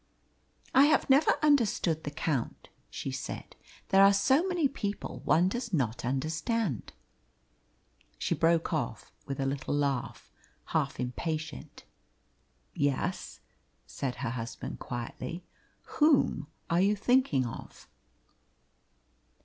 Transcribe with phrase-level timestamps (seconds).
[0.73, 3.55] "I have never understood the Count," she said.
[3.89, 6.93] "There are so many people one does not understand."
[8.17, 10.31] She broke off with a little laugh,
[10.73, 11.83] half impatient.
[12.73, 13.41] "Yes,"
[13.85, 15.43] said her husband quietly.
[15.99, 17.87] "Whom are you thinking of?"